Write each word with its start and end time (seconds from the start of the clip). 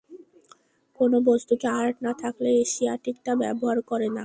কোন 0.99 1.11
বস্তুতে 1.25 1.67
আর্ট 1.79 1.95
না 2.05 2.11
থাকলে 2.13 2.49
এশিয়াটিক 2.63 3.15
তা 3.25 3.31
ব্যবহার 3.35 3.77
করে 3.81 4.07
না। 4.09 4.19